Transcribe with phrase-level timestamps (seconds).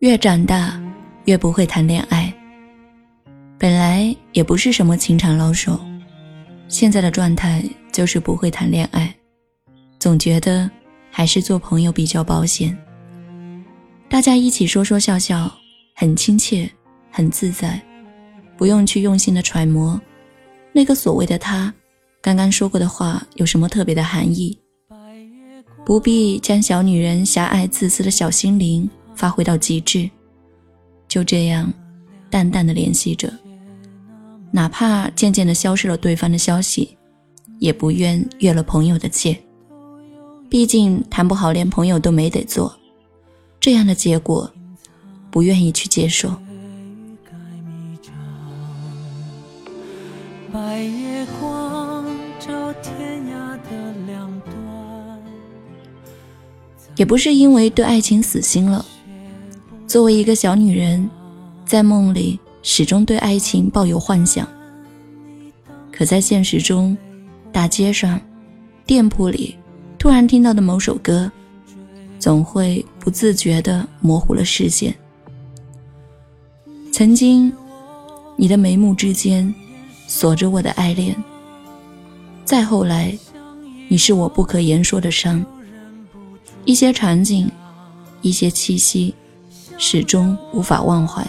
[0.00, 0.80] 越长大，
[1.26, 2.32] 越不会谈恋爱。
[3.58, 5.78] 本来也不是什么情场老手，
[6.68, 7.62] 现在的状态
[7.92, 9.14] 就是不会谈恋爱，
[9.98, 10.70] 总觉得
[11.10, 12.74] 还是做朋友比较保险。
[14.08, 15.52] 大家一起说说笑笑，
[15.94, 16.66] 很亲切，
[17.10, 17.78] 很自在，
[18.56, 20.00] 不用去用心的揣摩
[20.72, 21.70] 那个所谓的他
[22.22, 24.58] 刚刚说过的话有什么特别的含义，
[25.84, 28.88] 不必将小女人狭隘自私的小心灵。
[29.14, 30.08] 发挥到极致，
[31.08, 31.72] 就这样
[32.30, 33.32] 淡淡的联系着，
[34.50, 36.96] 哪怕渐渐的消失了对方的消息，
[37.58, 39.38] 也不愿越了朋友的界。
[40.48, 42.76] 毕竟谈不好，连朋友都没得做，
[43.60, 44.50] 这样的结果，
[45.30, 46.32] 不愿意去接受。
[56.96, 58.84] 也不是因为对爱情死心了。
[59.90, 61.10] 作为一个小女人，
[61.66, 64.46] 在梦里始终对爱情抱有幻想。
[65.90, 66.96] 可在现实中，
[67.50, 68.20] 大街上、
[68.86, 69.56] 店铺里，
[69.98, 71.28] 突然听到的某首歌，
[72.20, 74.94] 总会不自觉地模糊了视线。
[76.92, 77.52] 曾经，
[78.36, 79.52] 你的眉目之间
[80.06, 81.16] 锁着我的爱恋；
[82.44, 83.12] 再后来，
[83.88, 85.44] 你是我不可言说的伤。
[86.64, 87.50] 一些场景，
[88.22, 89.12] 一些气息。
[89.82, 91.26] 始终无法忘怀。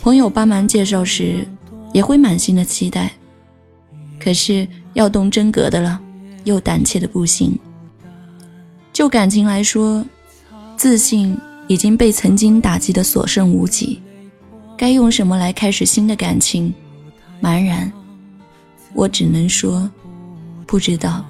[0.00, 1.44] 朋友帮忙介绍时，
[1.92, 3.10] 也会满心的期待，
[4.20, 6.00] 可是要动真格的了，
[6.44, 7.58] 又胆怯的不行。
[8.92, 10.04] 就感情来说，
[10.76, 11.36] 自信。
[11.66, 14.00] 已经被曾经打击的所剩无几，
[14.76, 16.72] 该用什么来开始新的感情？
[17.42, 17.90] 茫然，
[18.92, 19.90] 我只能说，
[20.66, 21.24] 不知道。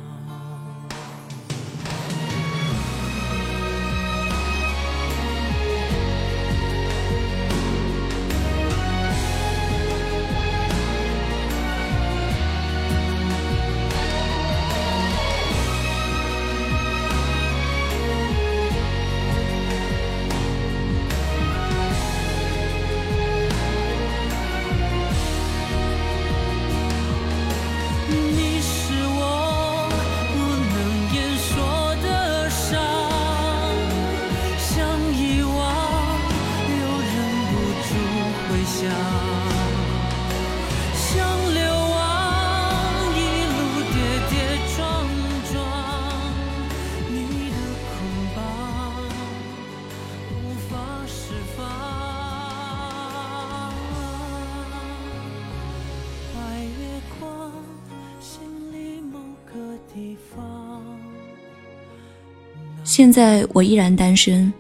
[62.97, 64.53] 现在我依然单身，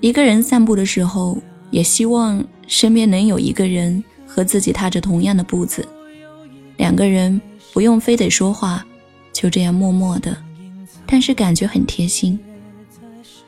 [0.00, 1.36] 一个人散步的时候，
[1.72, 5.84] 也希望身边能有一个人和自己踏着同样的步子，
[6.76, 7.40] 两个人
[7.72, 8.86] 不用非得说话，
[9.32, 10.36] 就这样默默的，
[11.04, 12.38] 但是感觉很贴心。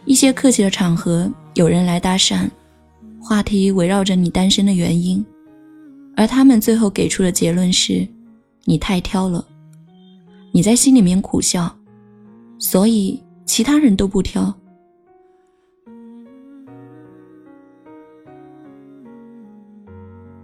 [0.07, 2.51] 一些客气的场合，有人来搭讪，
[3.21, 5.25] 话题围绕着你单身的原因，
[6.17, 8.05] 而他们最后给出的结论是：
[8.65, 9.47] 你太挑了。
[10.51, 11.73] 你在心里面苦笑，
[12.59, 13.23] 所以。
[13.51, 14.55] 其他人都不挑，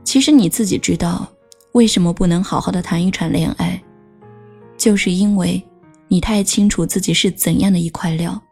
[0.03, 1.25] 其实你自己知道，
[1.71, 3.81] 为什么不能好好的谈一场恋爱，
[4.77, 5.63] 就是因为
[6.09, 8.43] 你太清楚自己是怎样的一块料，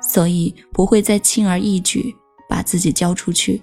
[0.00, 2.12] 所以不会再轻而易举
[2.48, 3.62] 把自己交出去。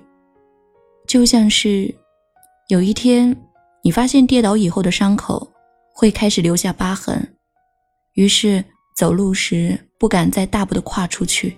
[1.05, 1.93] 就像是
[2.69, 3.35] 有一天，
[3.83, 5.51] 你发现跌倒以后的伤口
[5.93, 7.35] 会开始留下疤痕，
[8.13, 8.63] 于是
[8.99, 9.79] 走路时。
[9.97, 11.57] 不敢再大步的跨出去，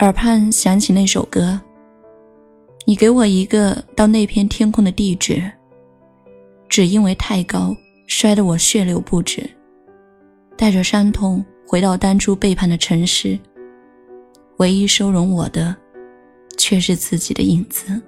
[0.00, 1.58] 耳畔响起那首歌。
[2.84, 5.42] 你给我一个到那片天空的地址，
[6.68, 7.74] 只因为太高，
[8.06, 9.48] 摔得我血流不止，
[10.58, 13.38] 带着伤痛回到当初背叛的城市，
[14.58, 15.74] 唯一收容我的。
[16.58, 17.98] 却是自己的影子，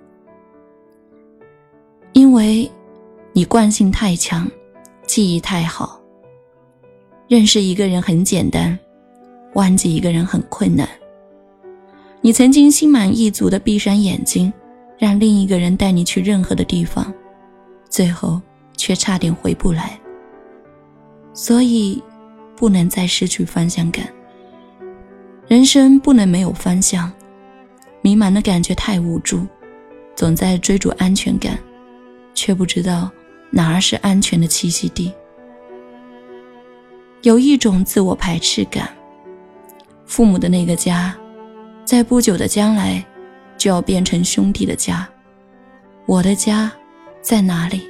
[2.12, 2.70] 因为
[3.32, 4.46] 你惯性太强，
[5.06, 5.98] 记忆太好。
[7.28, 8.76] 认识一个人很简单，
[9.54, 10.86] 忘记一个人很困难。
[12.20, 14.52] 你曾经心满意足的闭上眼睛，
[14.98, 17.10] 让另一个人带你去任何的地方，
[17.88, 18.42] 最后
[18.76, 19.98] 却差点回不来。
[21.32, 22.02] 所以，
[22.56, 24.06] 不能再失去方向感。
[25.46, 27.10] 人生不能没有方向，
[28.02, 29.46] 迷茫的感觉太无助，
[30.16, 31.58] 总在追逐安全感，
[32.34, 33.10] 却不知道
[33.50, 35.12] 哪儿是安全的栖息地。
[37.22, 38.88] 有一种自我排斥感，
[40.06, 41.14] 父母的那个家，
[41.84, 43.04] 在不久的将来，
[43.58, 45.06] 就要变成兄弟的家。
[46.06, 46.72] 我的家
[47.20, 47.82] 在哪里？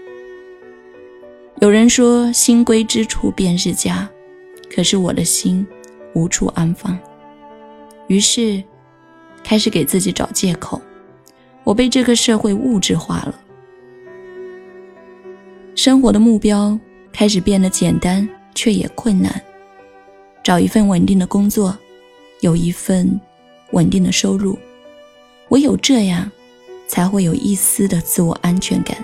[1.61, 4.09] 有人说，心归之处便是家，
[4.75, 5.65] 可是我的心
[6.15, 6.99] 无处安放。
[8.09, 8.63] 于是，
[9.43, 10.81] 开始给自己找借口。
[11.65, 13.35] 我被这个社会物质化了，
[15.75, 16.79] 生活的目标
[17.13, 19.41] 开始变得简单，却也困难。
[20.43, 21.77] 找一份稳定的工作，
[22.41, 23.21] 有一份
[23.73, 24.59] 稳定的收入，
[25.51, 26.31] 唯有这样，
[26.89, 28.97] 才会有一丝的自我安全感。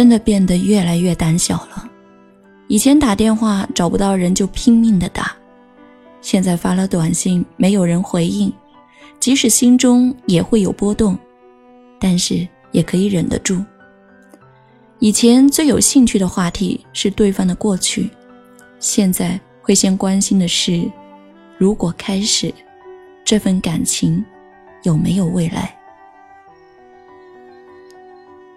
[0.00, 1.86] 真的变得越来越胆小了。
[2.68, 5.36] 以前打电话找不到人就拼命的打，
[6.22, 8.50] 现在发了短信没有人回应，
[9.18, 11.18] 即使心中也会有波动，
[12.00, 13.62] 但是也可以忍得住。
[15.00, 18.08] 以前最有兴趣的话题是对方的过去，
[18.78, 20.90] 现在会先关心的是，
[21.58, 22.50] 如果开始，
[23.22, 24.24] 这份感情
[24.82, 25.76] 有没有未来？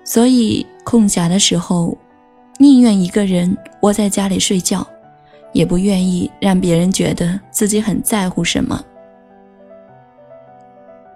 [0.05, 0.65] 所以。
[0.83, 1.97] 空暇的时候，
[2.59, 4.85] 宁愿一个人窝在家里睡觉，
[5.51, 8.83] 也不愿意让别人觉得自己很在乎什么。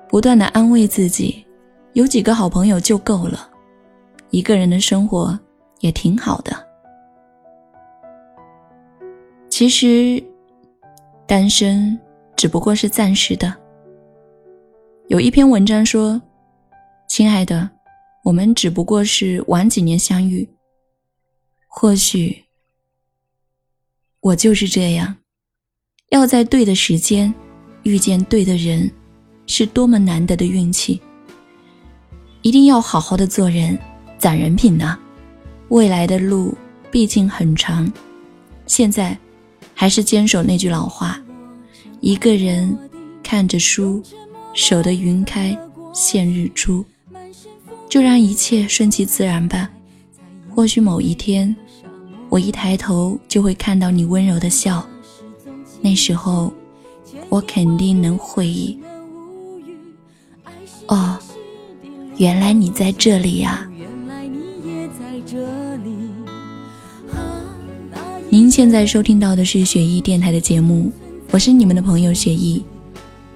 [0.10, 1.46] 不断的安慰自己，
[1.94, 3.50] 有几个好朋友就够了，
[4.30, 5.38] 一个人的生活
[5.82, 6.56] 也挺好的。
[9.50, 10.24] 其实，
[11.26, 12.00] 单身
[12.36, 13.54] 只不过是暂时的。
[15.08, 16.22] 有一篇文章说
[17.08, 17.70] ：“亲爱的。”
[18.28, 20.46] 我们只不过是晚几年相遇，
[21.66, 22.44] 或许
[24.20, 25.16] 我就是这样，
[26.10, 27.34] 要在对的时间
[27.84, 28.92] 遇见对的人，
[29.46, 31.02] 是多么难得的运气。
[32.42, 33.80] 一定要好好的做人，
[34.18, 35.00] 攒人品呢。
[35.70, 36.54] 未来的路
[36.92, 37.90] 毕竟很长，
[38.66, 39.18] 现在
[39.74, 41.18] 还是坚守那句老话：
[42.02, 42.78] 一个人
[43.24, 44.04] 看着书，
[44.54, 45.58] 守得云开
[45.94, 46.84] 见日出。
[47.90, 49.70] 就让一切顺其自然吧。
[50.54, 51.56] 或许某一天，
[52.30, 54.86] 我一抬头就会看到你温柔的笑，
[55.82, 56.52] 那时候，
[57.30, 58.78] 我肯定能回忆。
[60.88, 61.18] 哦，
[62.18, 63.70] 原来你在这里呀！
[68.30, 70.92] 您现在收听到的是雪艺电台的节目，
[71.32, 72.64] 我是你们的朋友雪艺。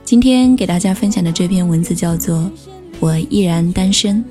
[0.04, 2.38] 今天给大家分享的这篇文字叫做
[3.00, 4.24] 《我依然单身》。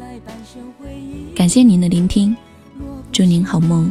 [1.41, 2.37] 感谢您的聆听，
[3.11, 3.91] 祝您好梦，